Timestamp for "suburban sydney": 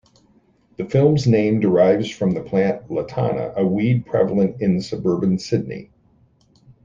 4.81-5.91